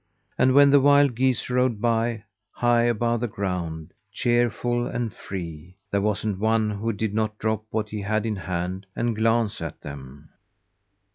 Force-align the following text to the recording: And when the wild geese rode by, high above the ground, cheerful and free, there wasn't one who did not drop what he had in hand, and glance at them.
And 0.35 0.55
when 0.55 0.71
the 0.71 0.79
wild 0.79 1.13
geese 1.13 1.47
rode 1.47 1.79
by, 1.79 2.23
high 2.53 2.85
above 2.85 3.19
the 3.19 3.27
ground, 3.27 3.93
cheerful 4.11 4.87
and 4.87 5.13
free, 5.13 5.75
there 5.91 6.01
wasn't 6.01 6.39
one 6.39 6.71
who 6.71 6.91
did 6.91 7.13
not 7.13 7.37
drop 7.37 7.65
what 7.69 7.89
he 7.89 8.01
had 8.01 8.25
in 8.25 8.37
hand, 8.37 8.87
and 8.95 9.15
glance 9.15 9.61
at 9.61 9.81
them. 9.81 10.29